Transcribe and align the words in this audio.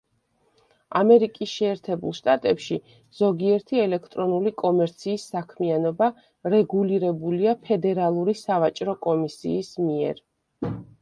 ამერიკის 0.99 1.51
შეერთებულ 1.57 2.15
შტატებში 2.19 2.77
ზოგიერთი 3.19 3.83
ელექტრონული 3.83 4.55
კომერციის 4.63 5.27
საქმიანობა 5.35 6.11
რეგულირებულია 6.57 7.57
ფედერალური 7.71 8.39
სავაჭრო 8.45 9.01
კომისიის 9.09 9.75
მიერ. 9.89 10.29